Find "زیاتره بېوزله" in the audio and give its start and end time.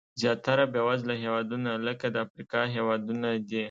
0.21-1.15